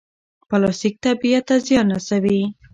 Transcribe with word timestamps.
پلاستیک 0.49 0.93
طبیعت 1.05 1.43
ته 1.47 1.55
زیان 1.65 1.87
رسوي. 1.95 2.39